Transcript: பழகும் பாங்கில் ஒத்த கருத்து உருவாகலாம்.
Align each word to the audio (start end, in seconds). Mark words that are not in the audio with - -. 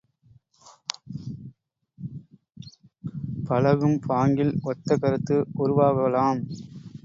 பழகும் 3.45 3.99
பாங்கில் 4.07 4.53
ஒத்த 4.63 4.97
கருத்து 4.97 5.37
உருவாகலாம். 5.57 6.41